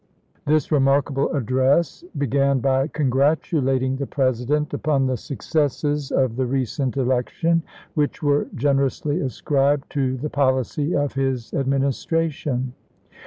This 0.47 0.71
remarkable 0.71 1.29
address 1.31 2.03
began 2.17 2.59
by 2.59 2.87
congratu 2.87 3.61
lating 3.61 3.99
the 3.99 4.07
President 4.07 4.73
upon 4.73 5.05
the 5.05 5.15
successes 5.15 6.09
of 6.11 6.37
the 6.37 6.45
recent 6.47 6.97
election, 6.97 7.61
which 7.93 8.23
were 8.23 8.47
generously 8.55 9.19
ascribed 9.19 9.91
to 9.91 10.17
the 10.17 10.29
policy 10.31 10.95
of 10.95 11.13
his 11.13 11.53
Administration. 11.53 12.73